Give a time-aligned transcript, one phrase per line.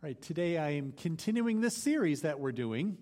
[0.00, 2.98] All right, today I am continuing this series that we're doing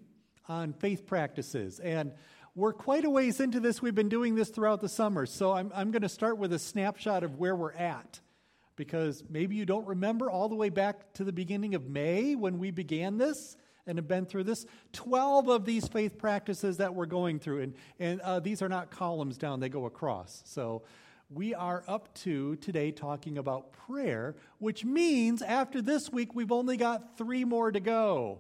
[0.48, 1.78] on faith practices.
[1.78, 2.12] And
[2.54, 3.82] we're quite a ways into this.
[3.82, 5.26] We've been doing this throughout the summer.
[5.26, 8.20] So I'm, I'm going to start with a snapshot of where we're at.
[8.76, 12.58] Because maybe you don't remember all the way back to the beginning of May when
[12.58, 14.64] we began this and have been through this.
[14.94, 17.60] 12 of these faith practices that we're going through.
[17.60, 20.42] And, and uh, these are not columns down, they go across.
[20.46, 20.84] So
[21.28, 26.76] we are up to today talking about prayer, which means after this week, we've only
[26.76, 28.38] got three more to go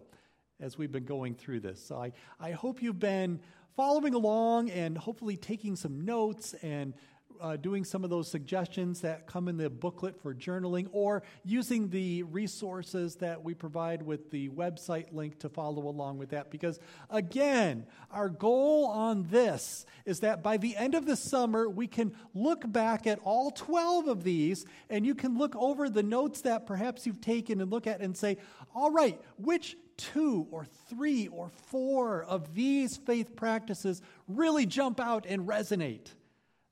[0.60, 1.82] as we've been going through this.
[1.82, 3.40] So I, I hope you've been
[3.76, 6.94] following along and hopefully taking some notes and
[7.40, 11.88] uh, doing some of those suggestions that come in the booklet for journaling or using
[11.88, 16.50] the resources that we provide with the website link to follow along with that.
[16.50, 16.78] Because
[17.10, 22.14] again, our goal on this is that by the end of the summer, we can
[22.34, 26.66] look back at all 12 of these and you can look over the notes that
[26.66, 28.38] perhaps you've taken and look at and say,
[28.74, 35.26] all right, which two or three or four of these faith practices really jump out
[35.26, 36.08] and resonate?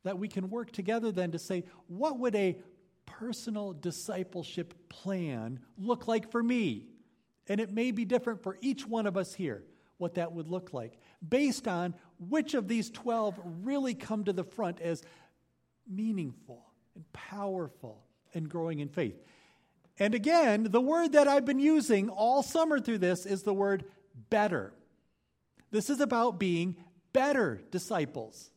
[0.04, 2.56] That we can work together then to say, what would a
[3.06, 6.86] personal discipleship plan look like for me?
[7.48, 9.64] And it may be different for each one of us here,
[9.98, 14.44] what that would look like, based on which of these 12 really come to the
[14.44, 15.02] front as
[15.88, 19.20] meaningful and powerful and growing in faith.
[19.98, 23.84] And again, the word that I've been using all summer through this is the word
[24.30, 24.72] better.
[25.70, 26.76] This is about being
[27.12, 28.50] better disciples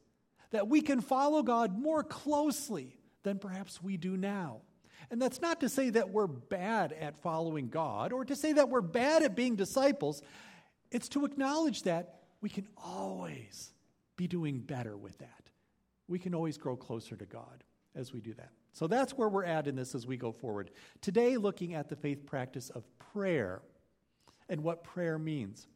[0.52, 4.62] that we can follow God more closely than perhaps we do now.
[5.10, 8.70] And that's not to say that we're bad at following God or to say that
[8.70, 10.22] we're bad at being disciples.
[10.92, 13.72] It's to acknowledge that we can always
[14.16, 15.50] be doing better with that.
[16.08, 17.64] We can always grow closer to God
[17.96, 18.50] as we do that.
[18.74, 20.72] So that's where we're at in this as we go forward.
[21.02, 23.62] Today, looking at the faith practice of prayer
[24.50, 25.68] and what prayer means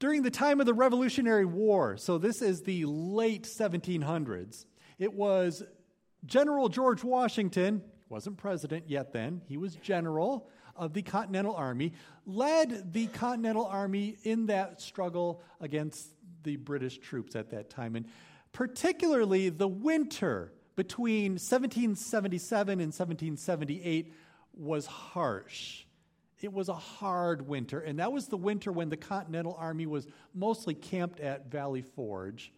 [0.00, 4.64] during the time of the Revolutionary War, so this is the late 1700s,
[4.98, 5.62] it was
[6.24, 11.92] General George Washington, wasn't president yet then, he was general of the Continental Army,
[12.24, 16.08] led the Continental Army in that struggle against
[16.42, 17.94] the British troops at that time.
[17.94, 18.06] And
[18.52, 24.14] particularly the winter between 1777 and 1778
[24.54, 25.84] was harsh.
[26.40, 30.06] It was a hard winter, and that was the winter when the Continental Army was
[30.34, 32.52] mostly camped at Valley Forge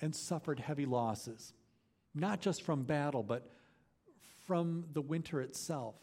[0.00, 1.52] and suffered heavy losses,
[2.14, 3.50] not just from battle, but
[4.46, 5.96] from the winter itself,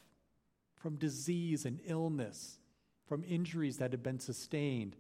[0.75, 2.59] from disease and illness,
[3.07, 4.95] from injuries that had been sustained.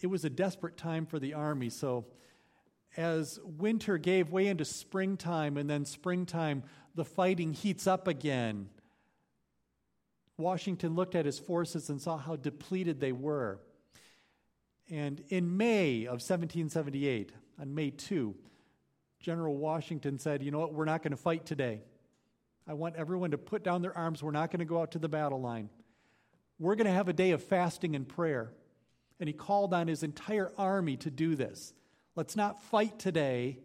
[0.00, 2.06] It was a desperate time for the army, so
[2.96, 6.62] as winter gave way into springtime, and then springtime,
[6.94, 8.68] the fighting heats up again
[10.40, 13.60] Washington looked at his forces and saw how depleted they were.
[14.90, 18.34] And in May of 1778, on May 2,
[19.20, 20.74] General Washington said, You know what?
[20.74, 21.82] We're not going to fight today.
[22.66, 24.22] I want everyone to put down their arms.
[24.22, 25.68] We're not going to go out to the battle line.
[26.58, 28.52] We're going to have a day of fasting and prayer.
[29.18, 31.72] And he called on his entire army to do this.
[32.16, 33.58] Let's not fight today.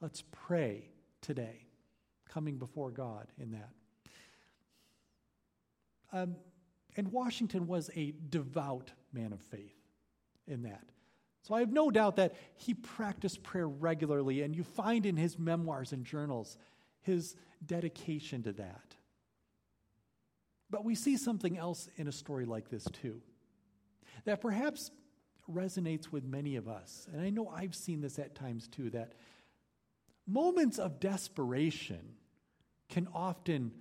[0.00, 0.90] Let's pray
[1.22, 1.66] today,
[2.28, 3.70] coming before God in that.
[6.14, 6.36] Um,
[6.96, 9.74] and Washington was a devout man of faith
[10.46, 10.84] in that.
[11.42, 15.38] So I have no doubt that he practiced prayer regularly, and you find in his
[15.38, 16.56] memoirs and journals
[17.02, 17.34] his
[17.66, 18.94] dedication to that.
[20.70, 23.20] But we see something else in a story like this, too,
[24.24, 24.90] that perhaps
[25.52, 27.08] resonates with many of us.
[27.12, 29.12] And I know I've seen this at times, too, that
[30.26, 32.14] moments of desperation
[32.88, 33.72] can often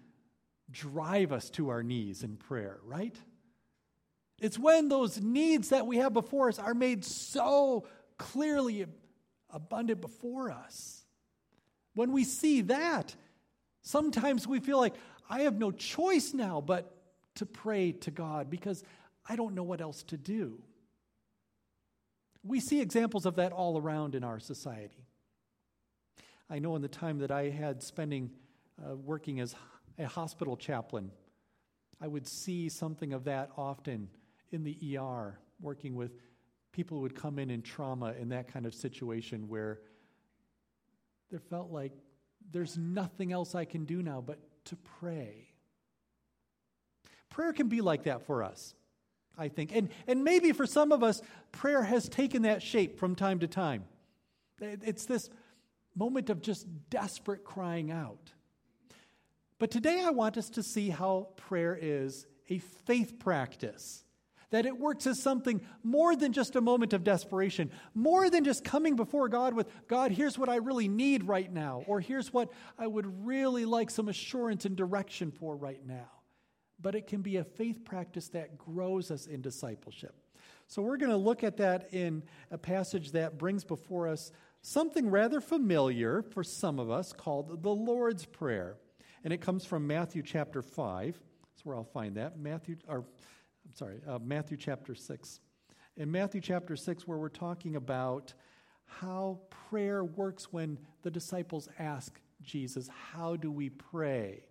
[0.73, 3.15] drive us to our knees in prayer, right?
[4.41, 8.85] It's when those needs that we have before us are made so clearly
[9.49, 11.05] abundant before us.
[11.93, 13.15] When we see that,
[13.81, 14.95] sometimes we feel like
[15.29, 16.93] I have no choice now but
[17.35, 18.83] to pray to God because
[19.27, 20.61] I don't know what else to do.
[22.43, 25.07] We see examples of that all around in our society.
[26.49, 28.31] I know in the time that I had spending
[28.83, 29.55] uh, working as
[29.97, 31.11] a hospital chaplain.
[32.01, 34.09] I would see something of that often
[34.51, 36.11] in the ER, working with
[36.71, 39.79] people who would come in in trauma in that kind of situation where
[41.29, 41.93] there felt like
[42.51, 45.47] there's nothing else I can do now but to pray.
[47.29, 48.75] Prayer can be like that for us,
[49.37, 49.73] I think.
[49.73, 53.47] And, and maybe for some of us, prayer has taken that shape from time to
[53.47, 53.85] time.
[54.59, 55.29] It's this
[55.95, 58.31] moment of just desperate crying out.
[59.63, 64.03] But today I want us to see how prayer is a faith practice.
[64.49, 68.65] That it works as something more than just a moment of desperation, more than just
[68.65, 72.51] coming before God with, God, here's what I really need right now, or here's what
[72.77, 76.11] I would really like some assurance and direction for right now.
[76.81, 80.13] But it can be a faith practice that grows us in discipleship.
[80.67, 85.09] So we're going to look at that in a passage that brings before us something
[85.09, 88.75] rather familiar for some of us called the Lord's Prayer.
[89.23, 91.19] And it comes from Matthew chapter 5.
[91.51, 92.37] That's where I'll find that.
[92.37, 95.39] Matthew, or I'm sorry, uh, Matthew chapter 6.
[95.95, 98.33] In Matthew chapter 6, where we're talking about
[98.85, 99.39] how
[99.69, 104.43] prayer works when the disciples ask Jesus, How do we pray?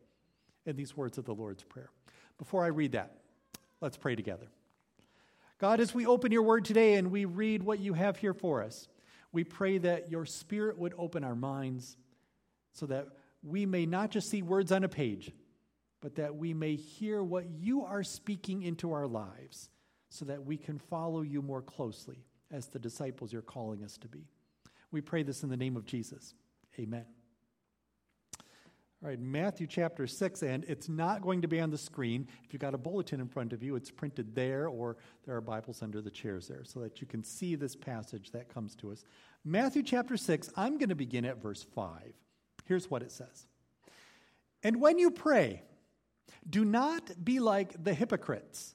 [0.67, 1.91] in these words of the Lord's Prayer.
[2.39, 3.19] Before I read that,
[3.81, 4.47] let's pray together.
[5.59, 8.63] God, as we open your word today and we read what you have here for
[8.63, 8.89] us,
[9.33, 11.97] we pray that your spirit would open our minds
[12.73, 13.09] so that
[13.43, 15.33] we may not just see words on a page,
[16.01, 19.71] but that we may hear what you are speaking into our lives
[20.09, 24.09] so that we can follow you more closely as the disciples you're calling us to
[24.09, 24.27] be.
[24.91, 26.35] We pray this in the name of Jesus.
[26.79, 27.07] Amen.
[29.03, 32.29] All right, Matthew chapter 6, and it's not going to be on the screen.
[32.45, 35.41] If you've got a bulletin in front of you, it's printed there, or there are
[35.41, 38.93] Bibles under the chairs there so that you can see this passage that comes to
[38.93, 39.03] us.
[39.45, 42.13] Matthew chapter 6, I'm going to begin at verse 5.
[42.65, 43.47] Here's what it says
[44.63, 45.63] And when you pray,
[46.49, 48.75] do not be like the hypocrites,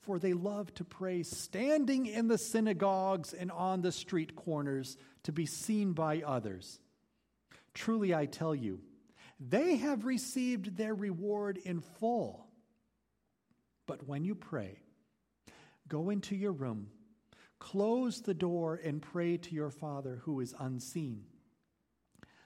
[0.00, 5.32] for they love to pray standing in the synagogues and on the street corners to
[5.32, 6.80] be seen by others.
[7.74, 8.80] Truly, I tell you,
[9.38, 12.46] they have received their reward in full.
[13.86, 14.78] But when you pray,
[15.88, 16.88] go into your room,
[17.58, 21.24] close the door, and pray to your Father who is unseen.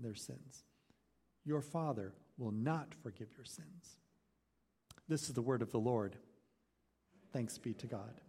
[0.00, 0.64] their sins,
[1.44, 3.96] your Father will not forgive your sins.
[5.08, 6.16] This is the word of the Lord.
[7.32, 8.20] Thanks be to God.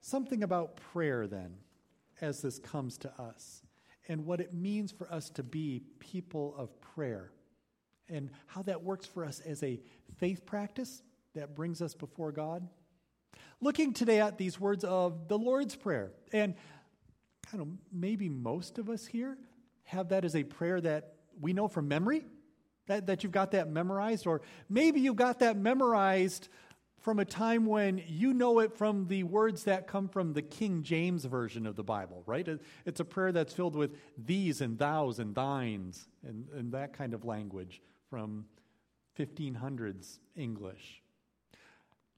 [0.00, 1.54] Something about prayer, then,
[2.20, 3.62] as this comes to us,
[4.08, 7.30] and what it means for us to be people of prayer,
[8.08, 9.80] and how that works for us as a
[10.16, 11.02] faith practice
[11.34, 12.66] that brings us before God.
[13.60, 16.54] Looking today at these words of the Lord's Prayer, and
[17.52, 19.38] I don't know, maybe most of us here
[19.84, 22.24] have that as a prayer that we know from memory
[22.86, 26.48] that, that you've got that memorized, or maybe you've got that memorized
[27.00, 30.82] from a time when you know it from the words that come from the King
[30.82, 32.46] James Version of the Bible, right?
[32.84, 37.14] It's a prayer that's filled with these and thous and thines and, and that kind
[37.14, 38.46] of language from
[39.18, 41.02] 1500s English.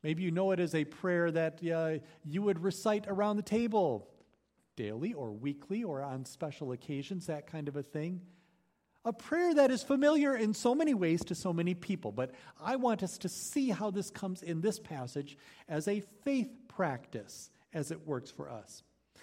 [0.03, 4.09] Maybe you know it as a prayer that uh, you would recite around the table
[4.81, 8.23] daily or weekly or on special occasions, that kind of a thing.
[9.05, 12.77] A prayer that is familiar in so many ways to so many people, but I
[12.77, 15.37] want us to see how this comes in this passage
[15.69, 18.83] as a faith practice as it works for us.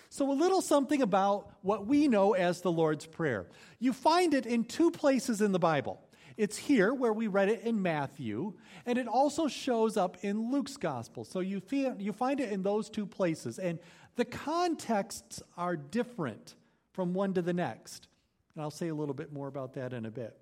[0.10, 3.48] So, a little something about what we know as the Lord's Prayer.
[3.80, 6.00] You find it in two places in the Bible.
[6.38, 8.54] It's here where we read it in Matthew,
[8.86, 11.26] and it also shows up in Luke's gospel.
[11.26, 13.80] So you, feel, you find it in those two places, and
[14.18, 16.56] the contexts are different
[16.92, 18.08] from one to the next.
[18.54, 20.36] And I'll say a little bit more about that in a bit.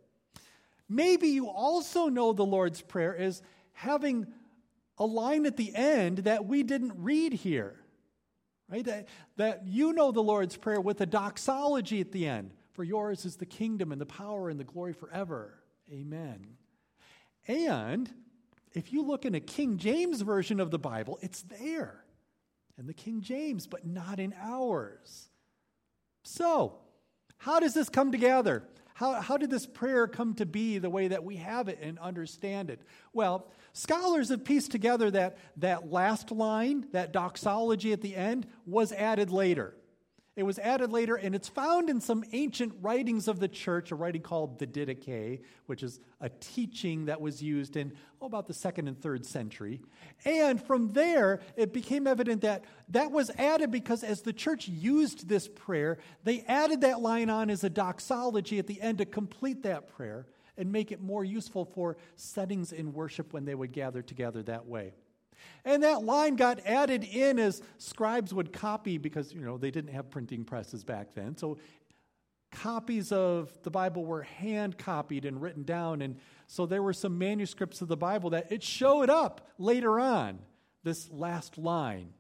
[0.88, 3.42] Maybe you also know the Lord's Prayer is
[3.74, 4.28] having
[4.98, 7.76] a line at the end that we didn't read here.
[8.70, 8.86] Right?
[8.86, 12.52] That, that you know the Lord's Prayer with a doxology at the end.
[12.72, 15.60] For yours is the kingdom and the power and the glory forever.
[15.92, 16.48] Amen.
[17.48, 18.10] And
[18.74, 22.05] if you look in a King James version of the Bible, it's there
[22.78, 25.30] in the King James, but not in ours.
[26.24, 26.76] So,
[27.38, 28.64] how does this come together?
[28.96, 32.00] How, how did this prayer come to be the way that we have it and
[32.00, 32.82] understand it?
[33.12, 38.94] Well, scholars have pieced together that that last line, that doxology at the end, was
[38.94, 39.76] added later.
[40.36, 43.96] It was added later, and it's found in some ancient writings of the church, a
[43.96, 48.54] writing called the Didache, which is a teaching that was used in oh, about the
[48.54, 49.82] second and third century.
[50.26, 55.30] And from there, it became evident that that was added because as the church used
[55.30, 59.64] this prayer, they added that line on as a doxology at the end to complete
[59.64, 60.28] that prayer
[60.58, 64.66] and make it more useful for settings in worship when they would gather together that
[64.66, 64.94] way.
[65.64, 69.92] And that line got added in as scribes would copy because, you know, they didn't
[69.92, 71.38] have printing presses back then.
[71.38, 71.58] So
[72.52, 76.02] copies of the Bible were hand copied and written down.
[76.02, 80.40] And so there were some manuscripts of the Bible that it showed up later on,
[80.84, 82.14] this last line.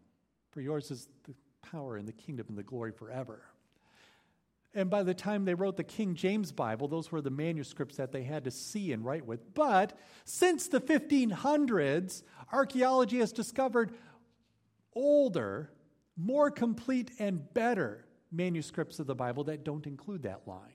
[0.51, 3.41] For yours is the power and the kingdom and the glory forever.
[4.75, 8.11] And by the time they wrote the King James Bible, those were the manuscripts that
[8.11, 9.53] they had to see and write with.
[9.53, 13.93] But since the 1500s, archaeology has discovered
[14.93, 15.71] older,
[16.17, 20.73] more complete, and better manuscripts of the Bible that don't include that line.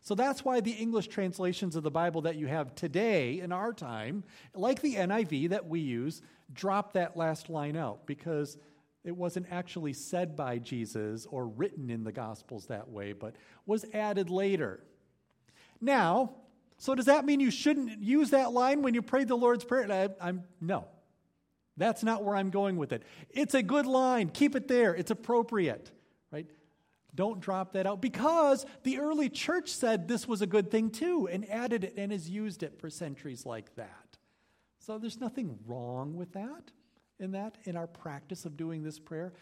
[0.00, 3.74] So that's why the English translations of the Bible that you have today in our
[3.74, 4.24] time,
[4.54, 6.22] like the NIV that we use,
[6.52, 8.56] drop that last line out because
[9.04, 13.84] it wasn't actually said by Jesus or written in the Gospels that way, but was
[13.94, 14.80] added later.
[15.80, 16.34] Now,
[16.76, 19.90] so does that mean you shouldn't use that line when you pray the Lord's Prayer?
[19.90, 20.86] I, I'm no.
[21.76, 23.02] That's not where I'm going with it.
[23.30, 24.28] It's a good line.
[24.28, 24.94] Keep it there.
[24.94, 25.90] It's appropriate,
[26.30, 26.46] right?
[27.14, 31.26] Don't drop that out because the early church said this was a good thing too
[31.26, 34.18] and added it and has used it for centuries like that.
[34.78, 36.70] So there's nothing wrong with that
[37.20, 39.32] in that, in our practice of doing this prayer.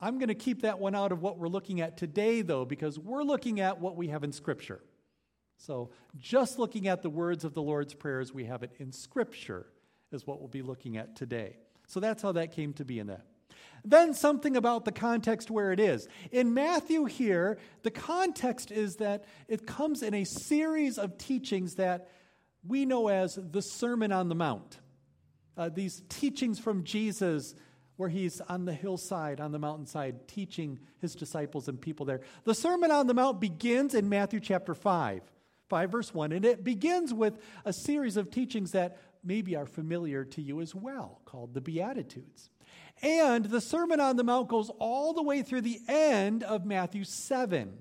[0.00, 2.98] I'm going to keep that one out of what we're looking at today, though, because
[2.98, 4.80] we're looking at what we have in Scripture.
[5.58, 8.92] So, just looking at the words of the Lord's Prayer as we have it in
[8.92, 9.66] Scripture
[10.12, 11.56] is what we'll be looking at today.
[11.86, 13.24] So, that's how that came to be in that.
[13.82, 16.08] Then, something about the context where it is.
[16.30, 22.10] In Matthew, here, the context is that it comes in a series of teachings that
[22.66, 24.78] we know as the Sermon on the Mount
[25.56, 27.54] uh, these teachings from Jesus
[27.96, 32.20] where he's on the hillside, on the mountainside, teaching his disciples and people there.
[32.44, 35.22] The Sermon on the Mount begins in Matthew chapter 5,
[35.68, 40.24] 5 verse 1, and it begins with a series of teachings that maybe are familiar
[40.24, 42.50] to you as well, called the Beatitudes.
[43.02, 47.04] And the Sermon on the Mount goes all the way through the end of Matthew
[47.04, 47.78] 7.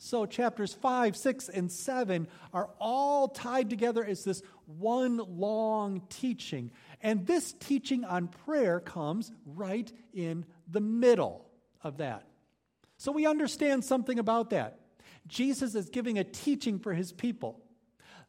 [0.00, 6.70] So, chapters 5, 6, and 7 are all tied together as this one long teaching.
[7.00, 11.46] And this teaching on prayer comes right in the middle
[11.82, 12.24] of that.
[12.96, 14.80] So, we understand something about that.
[15.28, 17.60] Jesus is giving a teaching for his people.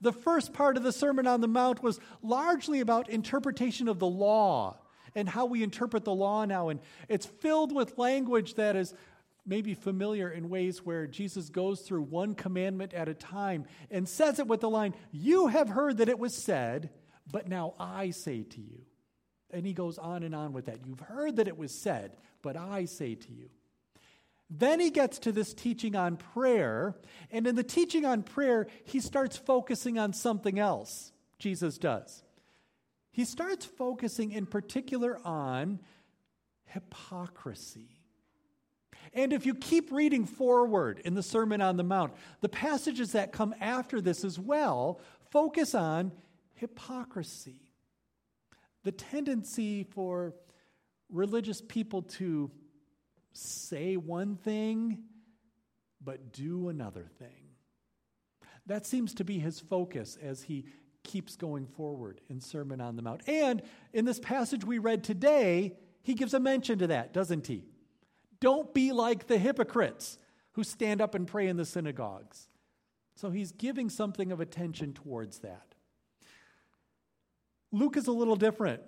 [0.01, 4.07] The first part of the Sermon on the Mount was largely about interpretation of the
[4.07, 4.77] law
[5.15, 6.69] and how we interpret the law now.
[6.69, 8.93] And it's filled with language that is
[9.45, 14.39] maybe familiar in ways where Jesus goes through one commandment at a time and says
[14.39, 16.91] it with the line, You have heard that it was said,
[17.31, 18.81] but now I say to you.
[19.51, 20.85] And he goes on and on with that.
[20.85, 23.49] You've heard that it was said, but I say to you.
[24.49, 26.95] Then he gets to this teaching on prayer.
[27.31, 31.11] And in the teaching on prayer, he starts focusing on something else.
[31.37, 32.23] Jesus does.
[33.11, 35.79] He starts focusing in particular on
[36.65, 37.89] hypocrisy.
[39.13, 43.31] And if you keep reading forward in the Sermon on the Mount, the passages that
[43.31, 44.99] come after this as well
[45.31, 46.11] focus on
[46.59, 47.61] hypocrisy.
[48.83, 50.33] The tendency for
[51.09, 52.51] religious people to
[53.33, 55.03] say one thing
[56.01, 57.49] but do another thing.
[58.67, 60.65] That seems to be his focus as he
[61.03, 63.27] keeps going forward in Sermon on the Mount.
[63.27, 63.61] And
[63.93, 67.65] in this passage we read today, he gives a mention to that, doesn't he?
[68.39, 70.17] Don't be like the hypocrites
[70.53, 72.47] who stand up and pray in the synagogues.
[73.15, 75.68] So he's giving something of attention towards that.
[77.71, 78.81] Luke is a little different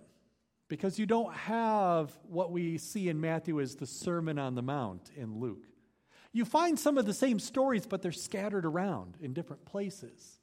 [0.68, 5.12] because you don't have what we see in Matthew as the Sermon on the Mount
[5.16, 5.66] in Luke.
[6.34, 10.40] You find some of the same stories, but they're scattered around in different places.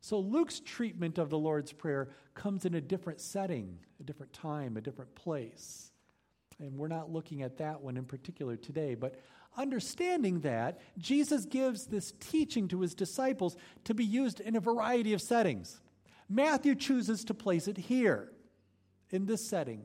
[0.00, 4.76] So Luke's treatment of the Lord's Prayer comes in a different setting, a different time,
[4.76, 5.90] a different place.
[6.60, 9.18] And we're not looking at that one in particular today, but
[9.56, 15.14] understanding that, Jesus gives this teaching to his disciples to be used in a variety
[15.14, 15.80] of settings.
[16.28, 18.30] Matthew chooses to place it here,
[19.10, 19.84] in this setting,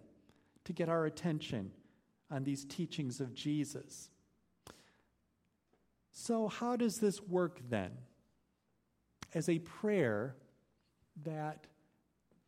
[0.65, 1.71] to get our attention
[2.31, 4.09] on these teachings of Jesus.
[6.11, 7.91] So, how does this work then?
[9.33, 10.35] as a prayer
[11.23, 11.67] that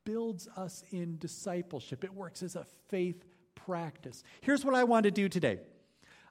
[0.04, 2.04] builds us in discipleship.
[2.04, 3.24] It works as a faith
[3.56, 4.24] practice.
[4.42, 5.60] Here's what I want to do today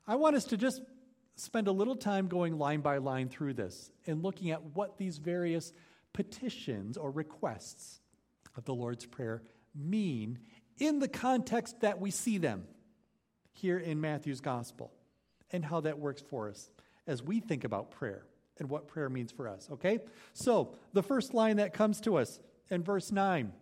[0.06, 0.82] I want us to just
[1.36, 5.18] spend a little time going line by line through this and looking at what these
[5.18, 5.72] various
[6.12, 8.00] petitions or requests
[8.56, 9.42] of the Lord's Prayer
[9.74, 10.38] mean
[10.78, 12.64] in the context that we see them
[13.52, 14.92] here in Matthew's Gospel
[15.52, 16.70] and how that works for us
[17.06, 18.24] as we think about prayer
[18.58, 19.98] and what prayer means for us, okay?
[20.32, 22.40] So, the first line that comes to us
[22.70, 23.52] in verse 9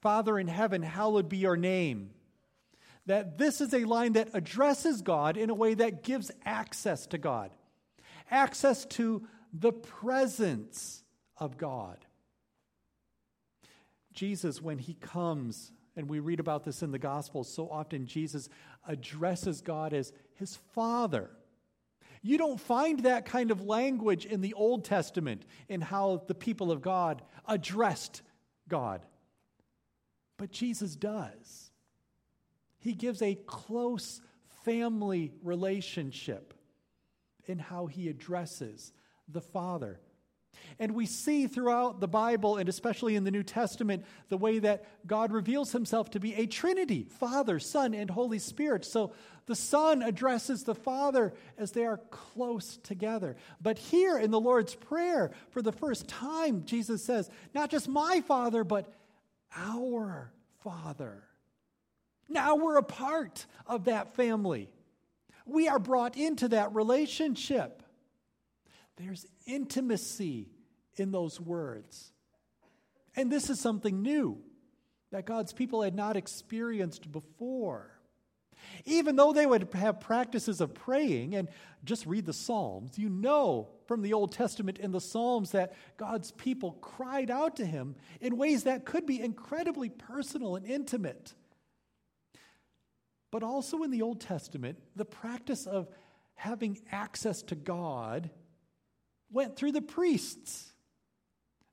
[0.00, 2.10] Father in heaven, hallowed be your name.
[3.06, 7.18] That this is a line that addresses God in a way that gives access to
[7.18, 7.50] God,
[8.30, 11.03] access to the presence
[11.44, 11.98] of God.
[14.12, 18.48] Jesus, when he comes, and we read about this in the Gospels, so often Jesus
[18.86, 21.30] addresses God as his Father.
[22.22, 26.72] You don't find that kind of language in the Old Testament in how the people
[26.72, 28.22] of God addressed
[28.68, 29.02] God.
[30.38, 31.70] But Jesus does.
[32.78, 34.20] He gives a close
[34.64, 36.54] family relationship
[37.46, 38.92] in how he addresses
[39.28, 40.00] the Father.
[40.78, 44.84] And we see throughout the Bible, and especially in the New Testament, the way that
[45.06, 48.84] God reveals himself to be a Trinity Father, Son, and Holy Spirit.
[48.84, 49.12] So
[49.46, 53.36] the Son addresses the Father as they are close together.
[53.60, 58.22] But here in the Lord's Prayer, for the first time, Jesus says, Not just my
[58.22, 58.92] Father, but
[59.56, 60.32] our
[60.62, 61.22] Father.
[62.28, 64.70] Now we're a part of that family.
[65.46, 67.82] We are brought into that relationship.
[68.96, 70.48] There's intimacy
[70.96, 72.12] in those words.
[73.16, 74.38] And this is something new
[75.10, 77.90] that God's people had not experienced before.
[78.84, 81.48] Even though they would have practices of praying and
[81.84, 86.32] just read the Psalms, you know from the Old Testament in the Psalms that God's
[86.32, 91.34] people cried out to Him in ways that could be incredibly personal and intimate.
[93.30, 95.88] But also in the Old Testament, the practice of
[96.34, 98.30] having access to God
[99.34, 100.72] went through the priests.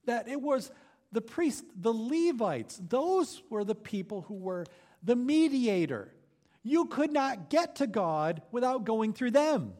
[0.04, 0.70] That it was
[1.12, 4.66] the priests, the Levites, those were the people who were
[5.02, 6.12] the mediator.
[6.62, 9.74] You could not get to God without going through them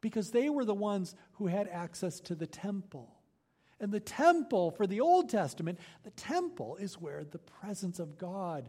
[0.00, 3.14] because they were the ones who had access to the temple.
[3.80, 8.68] And the temple, for the Old Testament, the temple is where the presence of God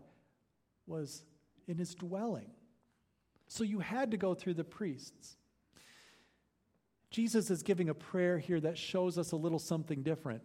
[0.88, 1.24] was
[1.68, 2.52] in his dwelling.
[3.48, 5.38] So you had to go through the priests.
[7.14, 10.42] Jesus is giving a prayer here that shows us a little something different.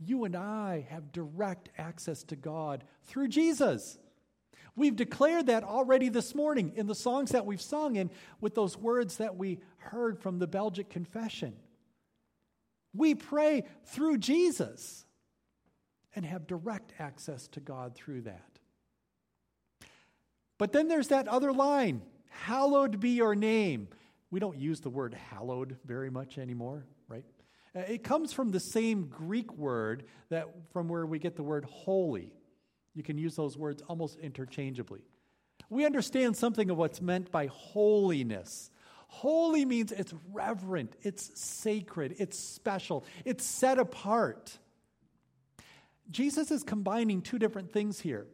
[0.00, 3.96] You and I have direct access to God through Jesus.
[4.74, 8.76] We've declared that already this morning in the songs that we've sung and with those
[8.76, 11.54] words that we heard from the Belgic Confession.
[12.92, 15.04] We pray through Jesus
[16.16, 18.58] and have direct access to God through that.
[20.58, 23.86] But then there's that other line Hallowed be your name.
[24.34, 27.24] We don't use the word hallowed very much anymore, right?
[27.72, 31.64] Uh, it comes from the same Greek word that from where we get the word
[31.66, 32.32] holy.
[32.94, 35.02] You can use those words almost interchangeably.
[35.70, 38.72] We understand something of what's meant by holiness.
[39.06, 44.58] Holy means it's reverent, it's sacred, it's special, it's set apart.
[46.10, 48.26] Jesus is combining two different things here.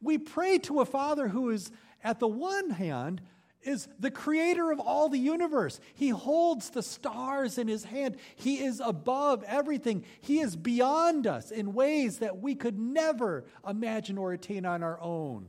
[0.00, 1.70] We pray to a Father who is,
[2.02, 3.20] at the one hand,
[3.62, 5.80] is the creator of all the universe.
[5.94, 8.16] He holds the stars in his hand.
[8.36, 10.04] He is above everything.
[10.20, 15.00] He is beyond us in ways that we could never imagine or attain on our
[15.00, 15.48] own.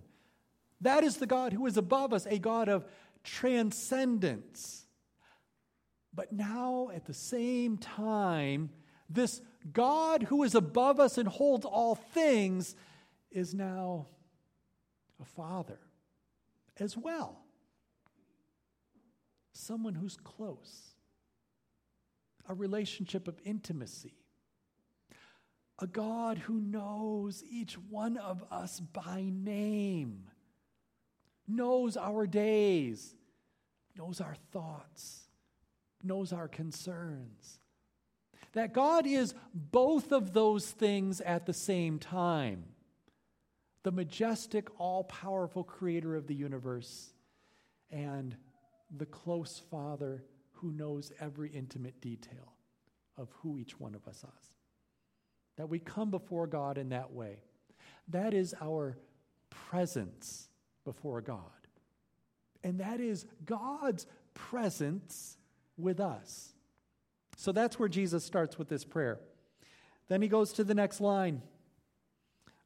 [0.81, 2.85] That is the God who is above us, a God of
[3.23, 4.85] transcendence.
[6.13, 8.71] But now, at the same time,
[9.09, 9.41] this
[9.71, 12.75] God who is above us and holds all things
[13.31, 14.07] is now
[15.21, 15.79] a father
[16.79, 17.43] as well
[19.59, 20.95] someone who's close,
[22.47, 24.15] a relationship of intimacy,
[25.79, 30.25] a God who knows each one of us by name,
[31.47, 33.15] knows our days,
[33.97, 35.27] knows our thoughts,
[36.03, 37.59] knows our concerns.
[38.53, 42.63] That God is both of those things at the same time
[43.83, 47.13] the majestic, all powerful creator of the universe
[47.89, 48.35] and
[48.95, 50.23] the close Father
[50.53, 52.53] who knows every intimate detail
[53.17, 54.53] of who each one of us is.
[55.57, 57.43] That we come before God in that way.
[58.07, 58.97] That is our
[59.49, 60.47] presence
[60.85, 61.41] before God.
[62.63, 65.37] And that is God's presence
[65.77, 66.53] with us.
[67.37, 69.19] So that's where Jesus starts with this prayer.
[70.09, 71.41] Then he goes to the next line,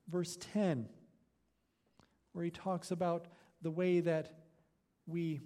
[0.08, 0.88] verse 10,
[2.32, 3.28] where he talks about
[3.62, 4.34] the way that
[5.06, 5.42] we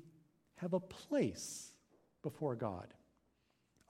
[0.58, 1.72] have a place
[2.22, 2.94] before God.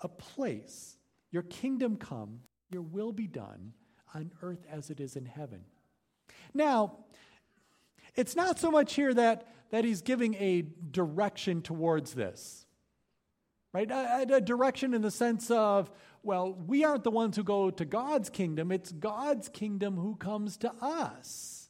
[0.01, 0.97] A place.
[1.31, 3.73] Your kingdom come, your will be done
[4.13, 5.61] on earth as it is in heaven.
[6.53, 6.97] Now,
[8.15, 12.65] it's not so much here that, that he's giving a direction towards this,
[13.73, 13.89] right?
[13.89, 15.91] A, a direction in the sense of,
[16.23, 20.57] well, we aren't the ones who go to God's kingdom, it's God's kingdom who comes
[20.57, 21.69] to us.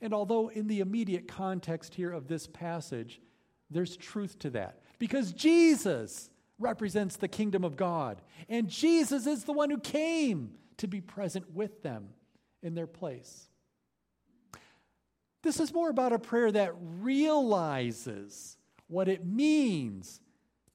[0.00, 3.20] And although in the immediate context here of this passage,
[3.70, 4.80] there's truth to that.
[4.98, 10.86] Because Jesus represents the kingdom of God, and Jesus is the one who came to
[10.86, 12.08] be present with them
[12.62, 13.48] in their place.
[15.42, 20.20] This is more about a prayer that realizes what it means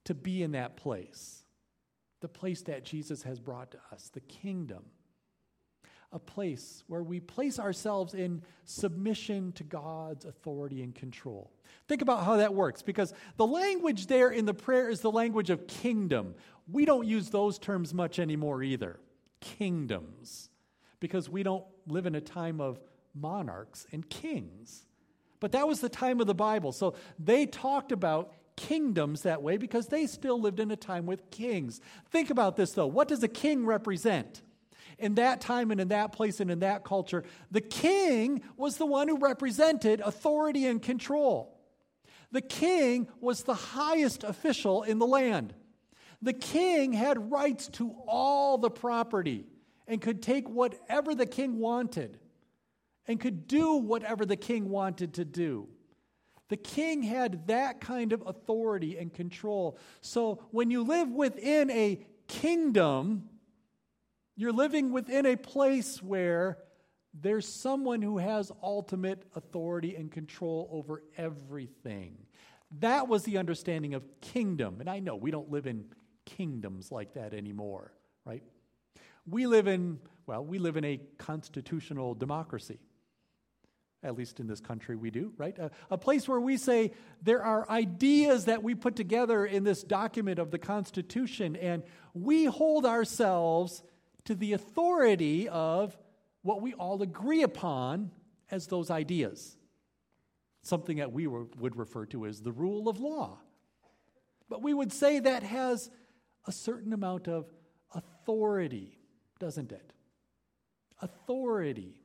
[0.04, 1.44] to be in that place,
[2.20, 4.84] the place that Jesus has brought to us, the kingdom.
[6.12, 11.52] A place where we place ourselves in submission to God's authority and control.
[11.86, 15.50] Think about how that works because the language there in the prayer is the language
[15.50, 16.34] of kingdom.
[16.70, 18.98] We don't use those terms much anymore either.
[19.40, 20.50] Kingdoms.
[20.98, 22.80] Because we don't live in a time of
[23.14, 24.86] monarchs and kings.
[25.38, 26.72] But that was the time of the Bible.
[26.72, 31.30] So they talked about kingdoms that way because they still lived in a time with
[31.30, 31.80] kings.
[32.10, 32.86] Think about this though.
[32.86, 34.42] What does a king represent?
[35.00, 38.86] In that time and in that place and in that culture, the king was the
[38.86, 41.58] one who represented authority and control.
[42.32, 45.54] The king was the highest official in the land.
[46.22, 49.46] The king had rights to all the property
[49.88, 52.18] and could take whatever the king wanted
[53.08, 55.66] and could do whatever the king wanted to do.
[56.48, 59.78] The king had that kind of authority and control.
[60.02, 63.29] So when you live within a kingdom,
[64.36, 66.58] you're living within a place where
[67.12, 72.16] there's someone who has ultimate authority and control over everything.
[72.78, 74.76] That was the understanding of kingdom.
[74.80, 75.86] And I know we don't live in
[76.24, 77.92] kingdoms like that anymore,
[78.24, 78.44] right?
[79.28, 82.78] We live in, well, we live in a constitutional democracy.
[84.02, 85.58] At least in this country, we do, right?
[85.58, 89.82] A, a, place where we say there are ideas that we put together in this
[89.82, 91.82] document of the Constitution, and
[92.14, 93.82] we hold ourselves
[94.24, 95.96] to the authority of
[96.42, 98.10] what we all agree upon
[98.50, 99.56] as those ideas.
[100.62, 103.38] Something that we would refer to as the rule of law.
[104.48, 105.90] But we would say that has
[106.46, 107.46] a certain amount of
[107.94, 108.98] authority,
[109.38, 109.92] doesn't it?
[111.00, 112.00] Authority.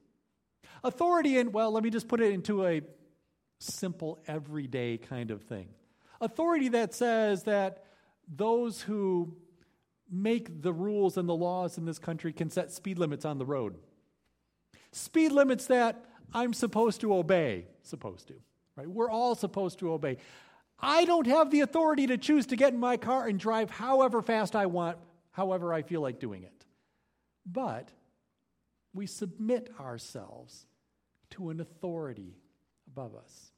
[0.83, 2.81] Authority and well, let me just put it into a
[3.59, 5.69] simple, everyday kind of thing.
[6.21, 7.83] Authority that says that
[8.27, 9.35] those who
[10.11, 13.45] make the rules and the laws in this country can set speed limits on the
[13.45, 13.75] road.
[14.91, 18.35] Speed limits that I'm supposed to obey, supposed to,
[18.75, 18.89] right?
[18.89, 20.17] We're all supposed to obey.
[20.79, 24.21] I don't have the authority to choose to get in my car and drive however
[24.21, 24.97] fast I want,
[25.31, 26.65] however I feel like doing it.
[27.45, 27.89] But
[28.93, 30.65] we submit ourselves
[31.31, 32.37] to an authority
[32.87, 33.51] above us.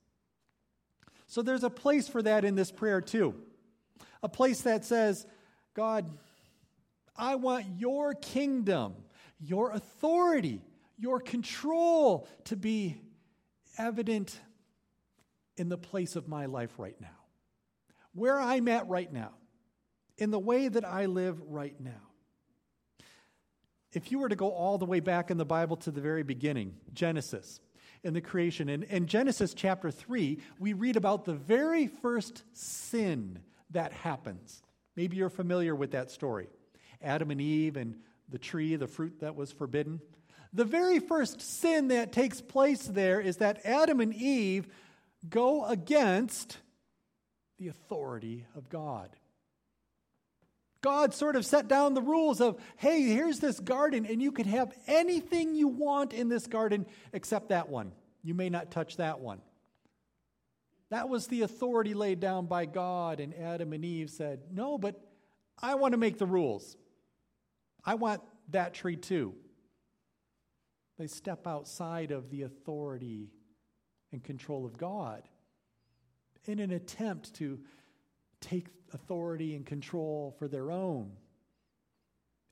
[1.28, 3.36] So there's a place for that in this prayer, too.
[4.24, 5.26] A place that says,
[5.74, 6.10] God,
[7.18, 8.94] I want your kingdom,
[9.40, 10.62] your authority,
[10.98, 12.98] your control to be
[13.78, 14.40] evident
[15.56, 17.08] in the place of my life right now,
[18.14, 19.32] where I'm at right now,
[20.18, 21.92] in the way that I live right now.
[23.94, 26.24] If you were to go all the way back in the Bible to the very
[26.24, 27.60] beginning, Genesis,
[28.04, 33.40] in the creation, in, in Genesis chapter 3, we read about the very first sin
[33.72, 34.62] that happens.
[34.96, 36.50] Maybe you're familiar with that story
[37.02, 37.96] Adam and Eve and
[38.30, 40.02] the tree, the fruit that was forbidden.
[40.54, 44.68] The very first sin that takes place there is that Adam and Eve
[45.30, 46.58] go against
[47.58, 49.10] the authority of God.
[50.82, 54.46] God sort of set down the rules of, hey, here's this garden, and you can
[54.46, 57.92] have anything you want in this garden except that one.
[58.24, 59.42] You may not touch that one.
[60.90, 65.02] That was the authority laid down by God, and Adam and Eve said, no, but
[65.62, 66.78] I want to make the rules.
[67.88, 69.34] I want that tree too.
[71.00, 73.32] They step outside of the authority
[74.12, 75.24] and control of God
[76.46, 77.60] in an attempt to
[78.42, 81.14] take authority and control for their own.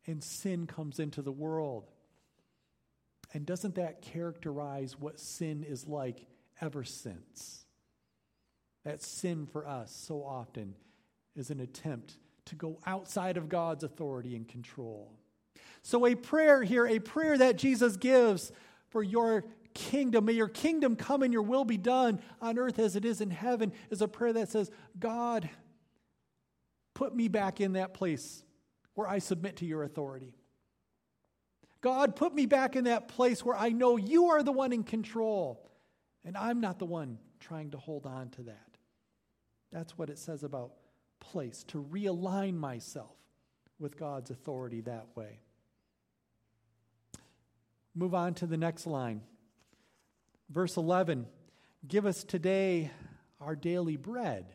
[0.08, 1.92] And sin comes into the world.
[3.34, 6.28] And doesn't that characterize what sin is like
[6.62, 7.66] ever since?
[8.86, 10.76] That sin for us so often
[11.36, 15.12] is an attempt to go outside of God's authority and control.
[15.86, 18.52] So, a prayer here, a prayer that Jesus gives
[18.88, 19.46] for your
[19.76, 23.22] kingdom, may your kingdom come and your will be done on earth as it is
[23.22, 25.48] in heaven, is a prayer that says, God,
[26.96, 28.44] put me back in that place
[28.96, 30.34] where I submit to your authority.
[31.82, 34.84] God, put me back in that place where I know you are the one in
[34.84, 35.70] control
[36.24, 38.78] and I'm not the one trying to hold on to that.
[39.72, 40.72] That's what it says about
[41.20, 43.16] place, to realign myself
[43.78, 45.42] with God's authority that way.
[47.96, 49.22] Move on to the next line.
[50.50, 51.26] Verse 11
[51.88, 52.92] Give us today
[53.40, 54.48] our daily bread.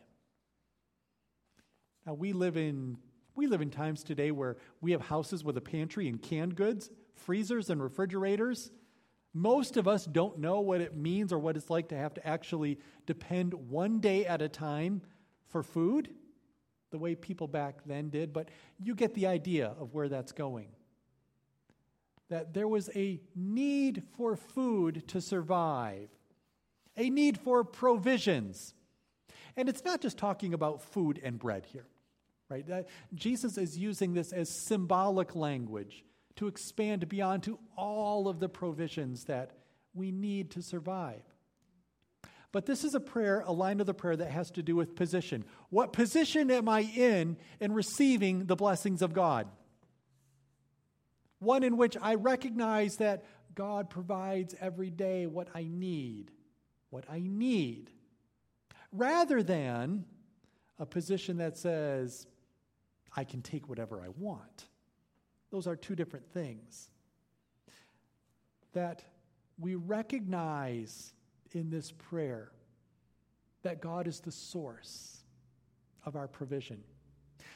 [2.05, 2.97] Now, we live in
[3.35, 6.89] we live in times today where we have houses with a pantry and canned goods,
[7.15, 8.71] freezers and refrigerators.
[9.33, 12.27] Most of us don't know what it means or what it's like to have to
[12.27, 15.01] actually depend one day at a time
[15.47, 16.09] for food,
[16.91, 20.67] the way people back then did, but you get the idea of where that's going.
[22.31, 26.09] That there was a need for food to survive,
[26.97, 28.73] a need for provisions.
[29.55, 31.85] And it's not just talking about food and bread here
[32.51, 32.85] right?
[33.15, 36.03] Jesus is using this as symbolic language
[36.35, 39.51] to expand beyond to all of the provisions that
[39.93, 41.21] we need to survive.
[42.51, 44.95] But this is a prayer, a line of the prayer that has to do with
[44.95, 45.45] position.
[45.69, 49.47] What position am I in in receiving the blessings of God?
[51.41, 53.25] One in which I recognize that
[53.55, 56.29] God provides every day what I need,
[56.91, 57.89] what I need,
[58.91, 60.05] rather than
[60.77, 62.27] a position that says,
[63.17, 64.67] I can take whatever I want.
[65.49, 66.91] Those are two different things.
[68.73, 69.03] That
[69.59, 71.11] we recognize
[71.53, 72.51] in this prayer
[73.63, 75.23] that God is the source
[76.05, 76.83] of our provision.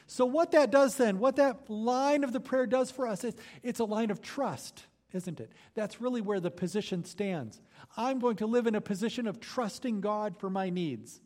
[0.06, 3.34] So, what that does then, what that line of the prayer does for us, is
[3.62, 5.52] it's a line of trust, isn't it?
[5.74, 7.60] That's really where the position stands.
[7.96, 11.20] I'm going to live in a position of trusting God for my needs.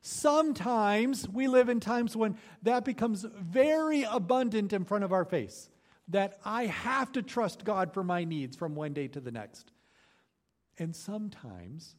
[0.00, 5.68] Sometimes we live in times when that becomes very abundant in front of our face,
[6.06, 9.72] that I have to trust God for my needs from one day to the next.
[10.78, 11.96] And sometimes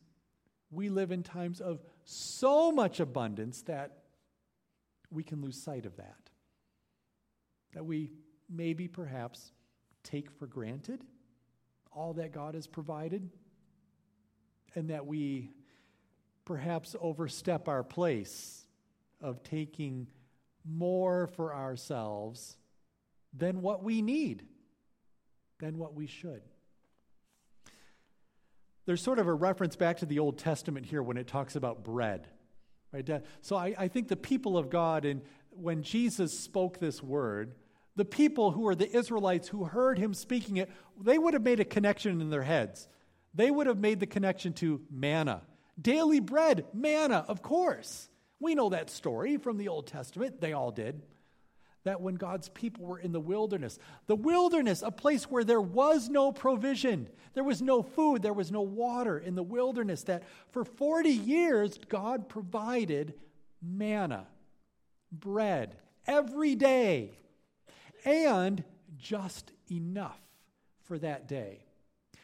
[0.72, 3.99] we live in times of so much abundance that
[5.12, 6.30] we can lose sight of that.
[7.74, 8.12] That we
[8.50, 9.52] maybe perhaps
[10.04, 11.04] take for granted
[11.92, 13.30] all that God has provided,
[14.76, 15.52] and that we
[16.46, 18.66] perhaps overstep our place
[19.22, 20.08] of taking
[20.64, 22.58] more for ourselves
[23.34, 24.46] than what we need,
[25.60, 26.42] than what we should.
[28.86, 31.84] There's sort of a reference back to the Old Testament here when it talks about
[31.84, 32.28] bread.
[32.92, 33.08] Right?
[33.42, 37.54] So I, I think the people of God, and when Jesus spoke this word,
[37.96, 41.60] the people who were the Israelites who heard him speaking it, they would have made
[41.60, 42.88] a connection in their heads.
[43.34, 45.42] They would have made the connection to manna
[45.82, 48.10] Daily bread, manna, of course.
[48.40, 50.42] We know that story from the Old Testament.
[50.42, 51.02] They all did.
[51.86, 56.10] That when God's people were in the wilderness, the wilderness, a place where there was
[56.10, 60.66] no provision, there was no food, there was no water in the wilderness, that for
[60.66, 63.14] 40 years God provided
[63.62, 64.28] manna,
[65.12, 67.18] bread, every day,
[68.04, 68.64] and
[68.98, 70.20] just enough
[70.84, 71.64] for that day.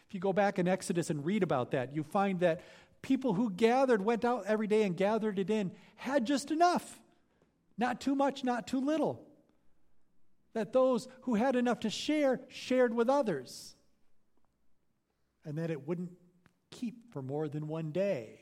[0.08, 2.62] If you go back in Exodus and read about that, you find that
[3.02, 7.00] people who gathered, went out every day and gathered it in, had just enough.
[7.78, 9.26] Not too much, not too little.
[10.56, 13.76] That those who had enough to share, shared with others.
[15.44, 16.12] And that it wouldn't
[16.72, 18.40] keep for more than one day,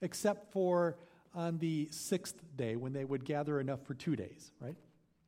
[0.00, 0.96] except for
[1.34, 4.76] on the sixth day when they would gather enough for two days, right?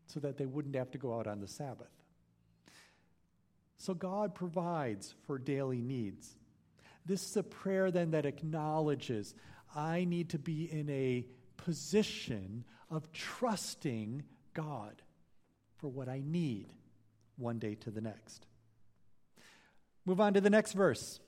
[0.06, 1.90] So that they wouldn't have to go out on the Sabbath.
[3.76, 6.36] So God provides for daily needs.
[7.04, 9.34] This is a prayer then that acknowledges
[9.74, 14.22] I need to be in a position of trusting
[14.54, 15.02] God
[15.84, 16.68] for what I need
[17.36, 18.46] one day to the next.
[20.06, 21.20] Move on to the next verse.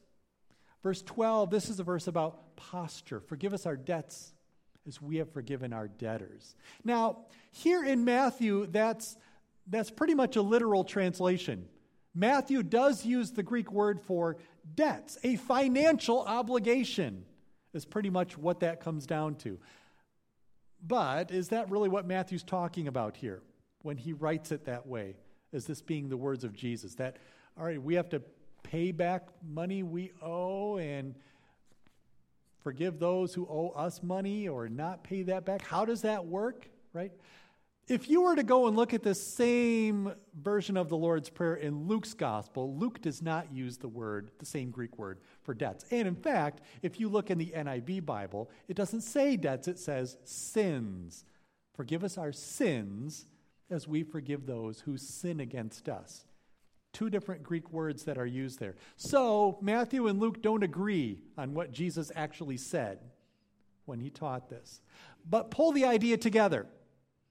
[0.82, 3.20] Verse 12, this is a verse about posture.
[3.20, 4.32] Forgive us our debts
[4.88, 6.56] as we have forgiven our debtors.
[6.84, 9.18] Now, here in Matthew, that's,
[9.66, 11.68] that's pretty much a literal translation.
[12.14, 14.38] Matthew does use the Greek word for
[14.74, 15.18] debts.
[15.22, 17.26] A financial obligation
[17.74, 19.58] is pretty much what that comes down to.
[20.82, 23.42] But is that really what Matthew's talking about here
[23.86, 25.16] when he writes it that way?
[25.52, 26.94] as this being the words of Jesus?
[26.96, 27.16] That,
[27.58, 28.22] all right, we have to
[28.62, 31.14] pay back money we owe and
[32.62, 35.62] forgive those who owe us money or not pay that back?
[35.62, 37.12] How does that work, right?
[37.88, 41.54] If you were to go and look at the same version of the Lord's Prayer
[41.54, 45.84] in Luke's gospel, Luke does not use the word, the same Greek word for debts.
[45.92, 49.78] And in fact, if you look in the NIV Bible, it doesn't say debts, it
[49.78, 51.24] says sins.
[51.76, 53.26] Forgive us our sins
[53.70, 56.26] as we forgive those who sin against us.
[56.92, 58.74] Two different Greek words that are used there.
[58.96, 63.00] So, Matthew and Luke don't agree on what Jesus actually said
[63.84, 64.80] when he taught this.
[65.28, 66.66] But pull the idea together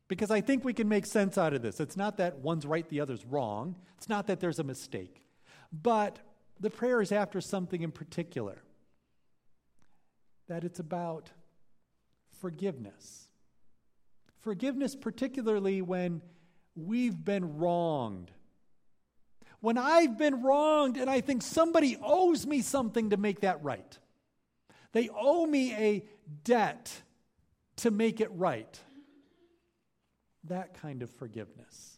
[0.08, 1.80] because I think we can make sense out of this.
[1.80, 5.24] It's not that one's right, the other's wrong, it's not that there's a mistake.
[5.72, 6.20] But
[6.60, 8.62] the prayer is after something in particular
[10.48, 11.32] that it's about
[12.40, 13.25] forgiveness.
[14.46, 16.22] Forgiveness, particularly when
[16.76, 18.30] we've been wronged.
[19.60, 23.98] When I've been wronged and I think somebody owes me something to make that right.
[24.92, 26.06] They owe me a
[26.44, 26.92] debt
[27.78, 28.80] to make it right.
[30.44, 31.98] That kind of forgiveness.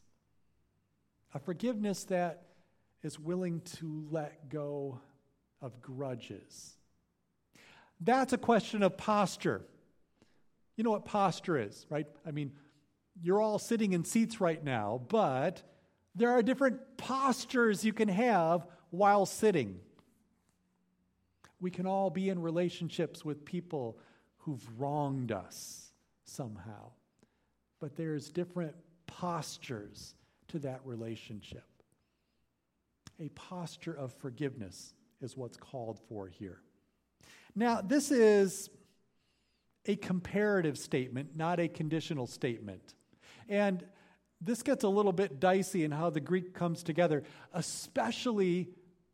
[1.34, 2.44] A forgiveness that
[3.04, 5.02] is willing to let go
[5.62, 6.78] of grudges.
[8.00, 9.64] That's a question of posture.
[10.78, 12.08] You know what posture is, right?
[12.26, 12.54] I mean,
[13.22, 15.64] you're all sitting in seats right now, but
[16.16, 19.80] there are different postures you can have while sitting.
[21.60, 23.98] We can all be in relationships with people
[24.38, 25.92] who've wronged us
[26.26, 26.92] somehow,
[27.80, 28.76] but there's different
[29.08, 30.14] postures
[30.50, 31.66] to that relationship.
[33.20, 36.62] A posture of forgiveness is what's called for here.
[37.56, 38.70] Now, this is
[39.88, 42.94] a comparative statement, not a conditional statement.
[43.50, 43.84] And
[44.42, 47.24] this gets a little bit dicey in how the Greek comes together,
[47.54, 48.70] especially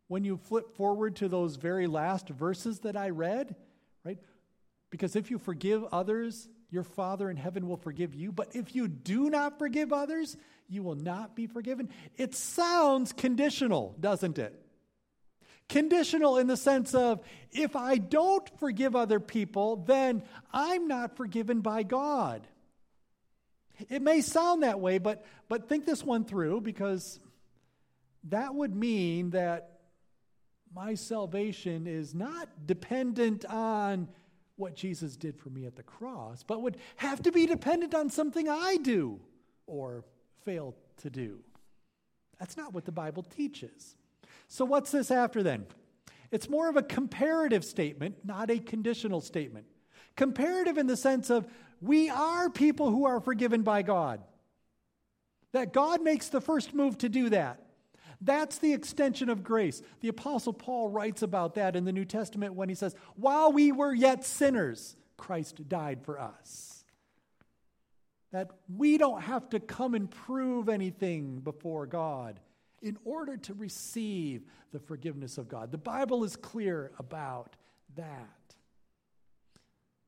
[0.08, 3.54] when you flip forward to those very last verses that I read,
[4.04, 4.18] right?
[4.90, 8.32] Because if you forgive others, your Father in heaven will forgive you.
[8.32, 10.36] But if you do not forgive others,
[10.68, 11.88] you will not be forgiven.
[12.16, 14.63] It sounds conditional, doesn't it?
[15.68, 20.22] Conditional in the sense of if I don't forgive other people, then
[20.52, 22.46] I'm not forgiven by God.
[23.88, 27.18] It may sound that way, but, but think this one through because
[28.24, 29.80] that would mean that
[30.74, 34.08] my salvation is not dependent on
[34.56, 38.10] what Jesus did for me at the cross, but would have to be dependent on
[38.10, 39.20] something I do
[39.66, 40.04] or
[40.44, 41.40] fail to do.
[42.38, 43.96] That's not what the Bible teaches.
[44.48, 45.66] So, what's this after then?
[46.30, 49.66] It's more of a comparative statement, not a conditional statement.
[50.16, 51.46] Comparative in the sense of
[51.80, 54.20] we are people who are forgiven by God.
[55.52, 57.60] That God makes the first move to do that.
[58.20, 59.82] That's the extension of grace.
[60.00, 63.70] The Apostle Paul writes about that in the New Testament when he says, While we
[63.70, 66.84] were yet sinners, Christ died for us.
[68.32, 72.40] That we don't have to come and prove anything before God
[72.84, 75.72] in order to receive the forgiveness of God.
[75.72, 77.56] The Bible is clear about
[77.96, 78.54] that.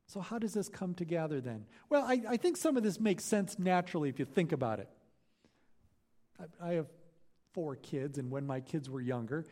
[0.05, 1.65] So, how does this come together then?
[1.89, 4.87] Well, I, I think some of this makes sense naturally if you think about it.
[6.39, 6.87] I, I have
[7.51, 9.43] four kids, and when my kids were younger,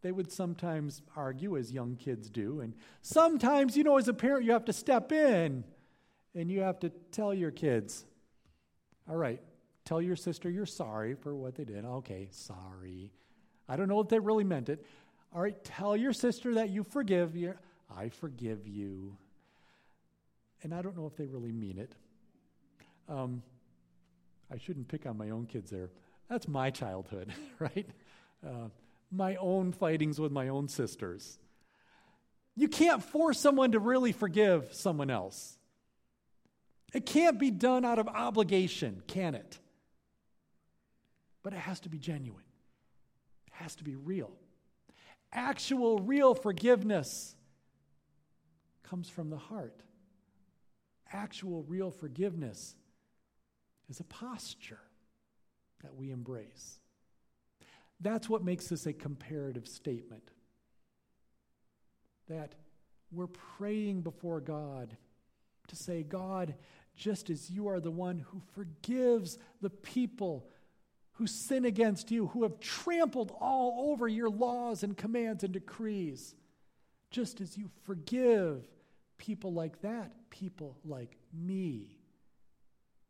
[0.00, 2.60] they would sometimes argue, as young kids do.
[2.60, 5.64] And sometimes, you know, as a parent, you have to step in
[6.34, 8.04] and you have to tell your kids,
[9.10, 9.40] all right,
[9.88, 11.84] tell your sister you're sorry for what they did.
[11.84, 13.10] Okay, sorry.
[13.68, 14.84] I don't know if they really meant it.
[15.34, 17.54] All right, tell your sister that you forgive you.
[17.94, 19.16] I forgive you
[20.62, 21.92] and I don't know if they really mean it.
[23.08, 23.42] Um,
[24.52, 25.90] I shouldn't pick on my own kids there.
[26.28, 27.88] That's my childhood, right?
[28.46, 28.68] Uh,
[29.10, 31.38] my own fightings with my own sisters.
[32.56, 35.56] You can't force someone to really forgive someone else.
[36.92, 39.58] It can't be done out of obligation, can it?
[41.42, 42.44] But it has to be genuine,
[43.46, 44.30] it has to be real.
[45.32, 47.34] Actual, real forgiveness
[48.82, 49.82] comes from the heart
[51.12, 52.74] actual, real forgiveness
[53.88, 54.80] is a posture
[55.82, 56.78] that we embrace.
[58.00, 60.30] That's what makes this a comparative statement.
[62.28, 62.54] That
[63.10, 64.96] we're praying before God
[65.68, 66.54] to say, God,
[66.94, 70.48] just as you are the one who forgives the people
[71.18, 76.36] who sin against you, who have trampled all over your laws and commands and decrees,
[77.10, 78.62] just as you forgive
[79.16, 81.98] people like that, people like me.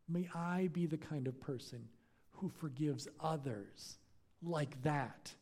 [0.09, 1.87] May I be the kind of person
[2.31, 3.99] who forgives others
[4.43, 5.35] like that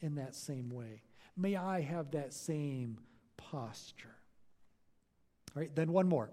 [0.00, 1.02] in that same way.
[1.36, 2.98] May I have that same
[3.36, 4.16] posture.
[5.54, 6.32] All right, then one more.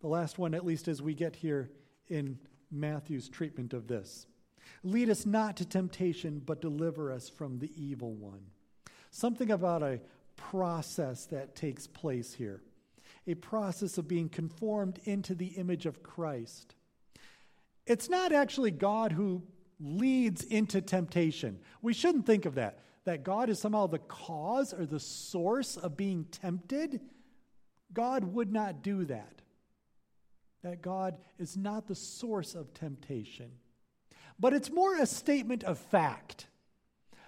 [0.00, 1.72] The last one, at least as we get here
[2.06, 2.38] in
[2.70, 4.27] Matthew's treatment of this.
[4.82, 8.42] Lead us not to temptation, but deliver us from the evil one.
[9.10, 10.00] Something about a
[10.36, 12.62] process that takes place here
[13.28, 16.74] a process of being conformed into the image of Christ.
[17.86, 19.42] It's not actually God who
[19.78, 21.58] leads into temptation.
[21.82, 25.96] We shouldn't think of that, that God is somehow the cause or the source of
[25.96, 27.00] being tempted.
[27.92, 29.42] God would not do that.
[30.62, 33.50] That God is not the source of temptation.
[34.38, 36.46] But it's more a statement of fact.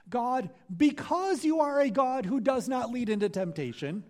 [0.08, 4.04] God, because you are a God who does not lead into temptation,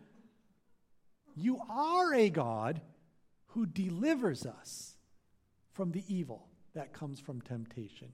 [1.37, 2.81] you are a God
[3.49, 4.97] who delivers us
[5.73, 8.13] from the evil that comes from temptation.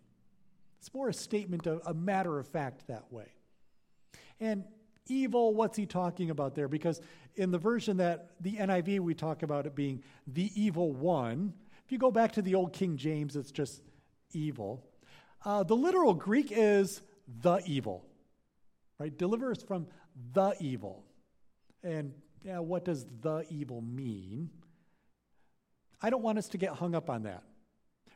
[0.78, 3.26] It's more a statement of a matter of fact that way.
[4.40, 4.64] And
[5.08, 6.68] evil, what's he talking about there?
[6.68, 7.00] Because
[7.34, 11.52] in the version that the NIV, we talk about it being the evil one.
[11.84, 13.82] If you go back to the old King James, it's just
[14.32, 14.84] evil.
[15.44, 17.02] Uh, the literal Greek is
[17.42, 18.04] the evil,
[18.98, 19.16] right?
[19.16, 19.86] Deliver us from
[20.32, 21.04] the evil.
[21.82, 22.12] And
[22.42, 24.50] yeah, what does the evil mean?
[26.00, 27.42] I don't want us to get hung up on that.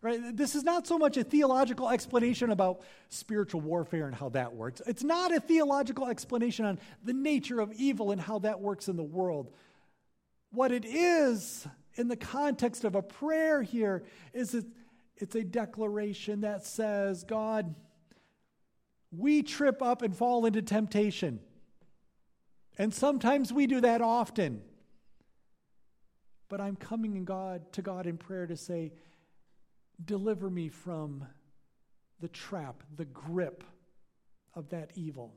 [0.03, 0.35] Right?
[0.35, 2.81] This is not so much a theological explanation about
[3.11, 4.81] spiritual warfare and how that works.
[4.87, 8.97] It's not a theological explanation on the nature of evil and how that works in
[8.97, 9.53] the world.
[10.53, 14.65] What it is in the context of a prayer here is that
[15.21, 17.75] it's a declaration that says, God,
[19.13, 21.41] we trip up and fall into temptation.
[22.79, 24.63] And sometimes we do that often.
[26.49, 28.93] But I'm coming in God to God in prayer to say,
[30.03, 31.27] deliver me from
[32.21, 33.63] the trap, the grip
[34.55, 35.35] of that evil,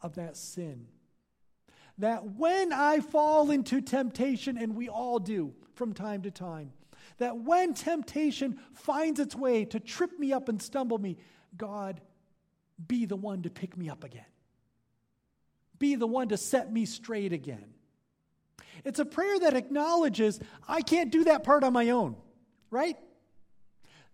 [0.00, 0.86] of that sin.
[1.98, 6.72] That when I fall into temptation, and we all do from time to time,
[7.18, 11.16] that when temptation finds its way to trip me up and stumble me,
[11.56, 12.00] God,
[12.86, 14.24] be the one to pick me up again.
[15.78, 17.74] Be the one to set me straight again.
[18.84, 22.16] It's a prayer that acknowledges I can't do that part on my own,
[22.70, 22.96] right?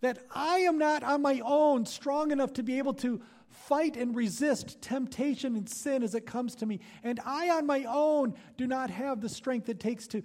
[0.01, 4.14] That I am not on my own strong enough to be able to fight and
[4.14, 6.80] resist temptation and sin as it comes to me.
[7.03, 10.22] And I, on my own, do not have the strength it takes to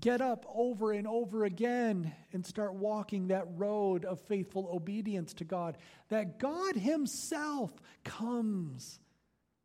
[0.00, 5.44] get up over and over again and start walking that road of faithful obedience to
[5.44, 5.78] God.
[6.08, 7.70] That God Himself
[8.04, 8.98] comes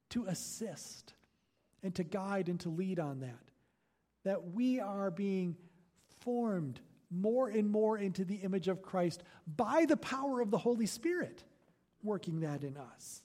[0.09, 1.13] to assist
[1.83, 3.51] and to guide and to lead on that.
[4.23, 5.55] That we are being
[6.19, 9.23] formed more and more into the image of Christ
[9.57, 11.43] by the power of the Holy Spirit
[12.03, 13.21] working that in us.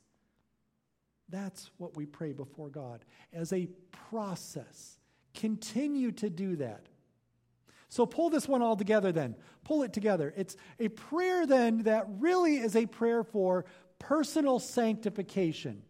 [1.29, 3.69] That's what we pray before God as a
[4.11, 4.99] process.
[5.37, 6.87] Continue to do that.
[7.89, 9.37] So pull this one all together then.
[9.63, 10.35] Pull it together.
[10.37, 13.65] It's a prayer then that really is a prayer for
[13.99, 15.83] personal sanctification.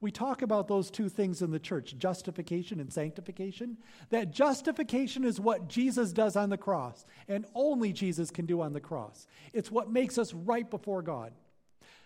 [0.00, 3.78] We talk about those two things in the church justification and sanctification.
[4.10, 8.72] That justification is what Jesus does on the cross, and only Jesus can do on
[8.72, 9.26] the cross.
[9.52, 11.32] It's what makes us right before God.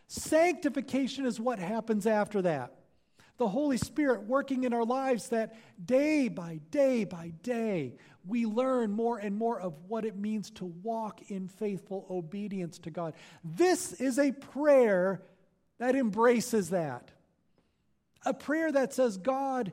[0.06, 2.74] Sanctification is what happens after that.
[3.40, 7.94] The Holy Spirit working in our lives that day by day by day,
[8.26, 12.90] we learn more and more of what it means to walk in faithful obedience to
[12.90, 13.14] God.
[13.42, 15.22] This is a prayer
[15.78, 17.12] that embraces that.
[18.26, 19.72] A prayer that says, God,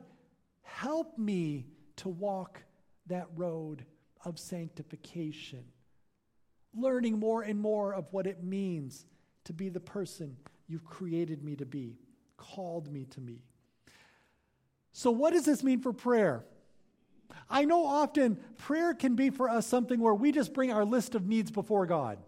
[0.62, 1.66] help me
[1.96, 2.62] to walk
[3.08, 3.84] that road
[4.24, 5.64] of sanctification,
[6.74, 9.04] learning more and more of what it means
[9.44, 11.98] to be the person you've created me to be,
[12.38, 13.42] called me to be.
[14.92, 16.44] So, what does this mean for prayer?
[17.50, 21.14] I know often prayer can be for us something where we just bring our list
[21.14, 22.18] of needs before God.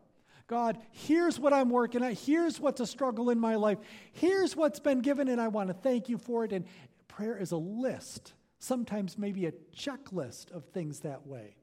[0.47, 2.15] God, here's what I'm working at.
[2.15, 3.79] Here's what's a struggle in my life.
[4.13, 6.53] Here's what's been given, and I want to thank you for it.
[6.53, 6.65] And
[7.07, 11.55] prayer is a list, sometimes maybe a checklist of things that way.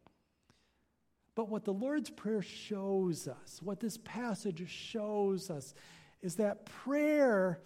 [1.35, 5.73] But what the Lord's Prayer shows us, what this passage shows us,
[6.21, 7.59] is that prayer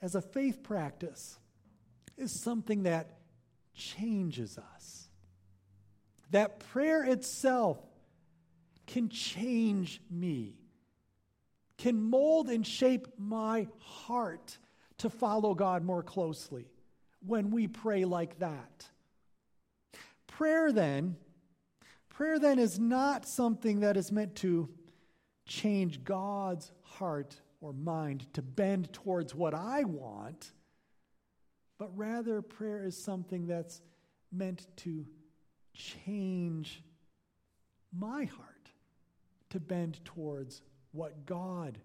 [0.00, 1.38] as a faith practice
[2.18, 3.18] is something that
[3.74, 5.08] changes us.
[6.30, 7.78] That prayer itself
[8.86, 10.58] can change me
[11.78, 14.58] can mold and shape my heart
[14.98, 16.66] to follow God more closely
[17.24, 18.86] when we pray like that.
[20.26, 21.16] Prayer then,
[22.08, 24.68] prayer then is not something that is meant to
[25.46, 30.52] change God's heart or mind to bend towards what I want,
[31.78, 33.80] but rather prayer is something that's
[34.32, 35.06] meant to
[35.72, 36.82] change
[37.96, 38.70] my heart
[39.50, 40.62] to bend towards
[40.92, 41.78] what God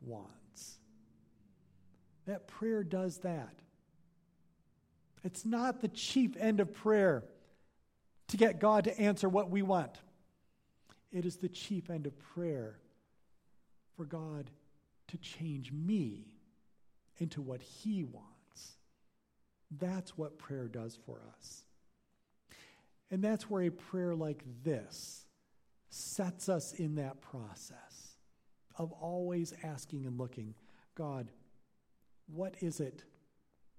[0.00, 0.78] wants.
[2.26, 3.54] That prayer does that.
[5.22, 7.24] It's not the chief end of prayer
[8.28, 9.98] to get God to answer what we want.
[11.12, 12.78] It is the chief end of prayer
[13.96, 14.50] for God
[15.08, 16.26] to change me
[17.18, 18.33] into what He wants.
[19.78, 21.64] That's what prayer does for us.
[23.10, 25.26] And that's where a prayer like this
[25.90, 28.16] sets us in that process
[28.76, 30.54] of always asking and looking
[30.94, 31.30] God,
[32.26, 33.04] what is it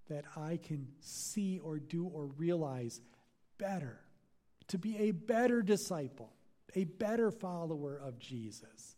[0.10, 3.02] that I can see or do or realize
[3.58, 4.00] better
[4.68, 6.34] to be a better disciple,
[6.76, 8.96] a better follower of Jesus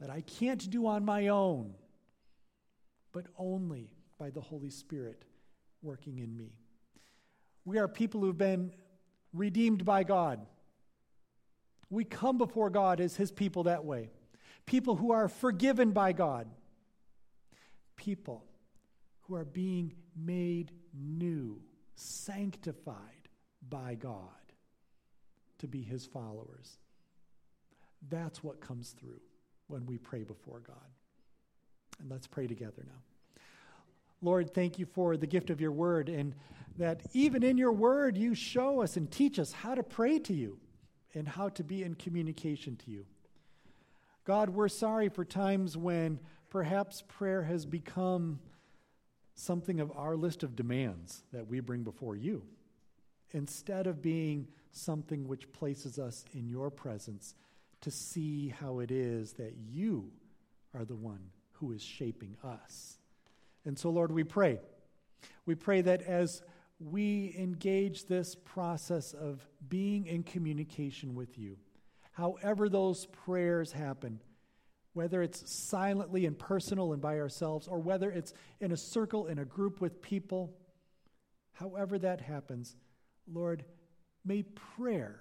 [0.00, 1.74] that I can't do on my own,
[3.12, 5.24] but only by the Holy Spirit
[5.84, 6.52] working in me.
[7.64, 8.72] We are people who've been
[9.32, 10.40] redeemed by God.
[11.90, 14.10] We come before God as His people that way.
[14.66, 16.48] People who are forgiven by God.
[17.96, 18.44] People
[19.22, 21.60] who are being made new,
[21.94, 22.96] sanctified
[23.68, 24.18] by God
[25.58, 26.78] to be His followers.
[28.10, 29.20] That's what comes through
[29.68, 30.76] when we pray before God.
[32.00, 33.13] And let's pray together now.
[34.24, 36.34] Lord, thank you for the gift of your word and
[36.78, 40.32] that even in your word you show us and teach us how to pray to
[40.32, 40.58] you
[41.12, 43.04] and how to be in communication to you.
[44.24, 46.18] God, we're sorry for times when
[46.48, 48.40] perhaps prayer has become
[49.34, 52.42] something of our list of demands that we bring before you
[53.32, 57.34] instead of being something which places us in your presence
[57.82, 60.10] to see how it is that you
[60.74, 62.96] are the one who is shaping us.
[63.64, 64.60] And so, Lord, we pray.
[65.46, 66.42] We pray that as
[66.78, 71.56] we engage this process of being in communication with you,
[72.12, 74.20] however those prayers happen,
[74.92, 79.38] whether it's silently and personal and by ourselves, or whether it's in a circle, in
[79.38, 80.54] a group with people,
[81.52, 82.76] however that happens,
[83.26, 83.64] Lord,
[84.24, 85.20] may prayer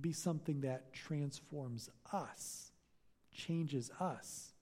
[0.00, 2.72] be something that transforms us,
[3.32, 4.52] changes us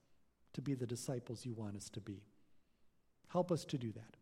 [0.53, 2.23] to be the disciples you want us to be.
[3.31, 4.17] Help us to do that.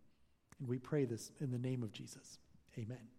[0.59, 2.37] And we pray this in the name of Jesus.
[2.77, 3.18] Amen.